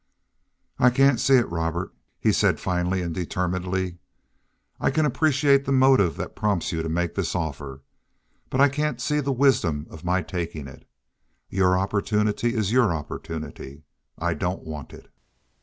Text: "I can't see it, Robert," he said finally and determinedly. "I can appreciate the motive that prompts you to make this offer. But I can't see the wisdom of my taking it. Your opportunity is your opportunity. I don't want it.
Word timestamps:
"I 0.79 0.89
can't 0.89 1.19
see 1.19 1.35
it, 1.35 1.47
Robert," 1.51 1.93
he 2.19 2.31
said 2.31 2.59
finally 2.59 3.03
and 3.03 3.13
determinedly. 3.13 3.99
"I 4.79 4.89
can 4.89 5.05
appreciate 5.05 5.63
the 5.63 5.71
motive 5.71 6.17
that 6.17 6.35
prompts 6.35 6.71
you 6.71 6.81
to 6.81 6.89
make 6.89 7.13
this 7.13 7.35
offer. 7.35 7.83
But 8.49 8.61
I 8.61 8.67
can't 8.67 8.99
see 8.99 9.19
the 9.19 9.31
wisdom 9.31 9.85
of 9.91 10.03
my 10.03 10.23
taking 10.23 10.67
it. 10.67 10.89
Your 11.51 11.77
opportunity 11.77 12.55
is 12.55 12.71
your 12.71 12.91
opportunity. 12.91 13.83
I 14.17 14.33
don't 14.33 14.63
want 14.63 14.91
it. 14.91 15.07